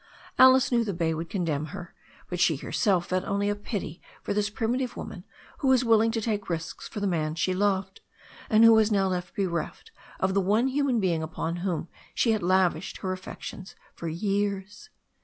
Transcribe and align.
Alice 0.39 0.71
knew 0.71 0.83
the 0.83 0.95
bay 0.95 1.13
would 1.13 1.29
condemn 1.29 1.65
her, 1.65 1.93
but 2.27 2.39
she 2.39 2.55
herself 2.55 3.05
felt 3.09 3.23
only 3.23 3.49
a 3.49 3.55
pity 3.55 4.01
for 4.23 4.33
this 4.33 4.49
primitive 4.49 4.97
woman 4.97 5.25
who 5.59 5.67
was 5.67 5.85
willing 5.85 6.09
to 6.09 6.19
take 6.19 6.49
risks 6.49 6.87
for 6.87 6.99
the 6.99 7.05
man 7.05 7.35
she 7.35 7.53
loved, 7.53 8.01
and 8.49 8.63
who 8.63 8.73
was 8.73 8.91
now 8.91 9.07
left 9.07 9.35
bereft 9.35 9.91
of 10.19 10.33
the 10.33 10.41
one 10.41 10.69
human 10.69 10.99
being 10.99 11.21
upon 11.21 11.57
whom 11.57 11.87
she 12.15 12.31
had 12.31 12.41
lavished 12.41 12.97
her 12.97 13.11
affections 13.11 13.75
for 13.93 14.07
years. 14.07 14.89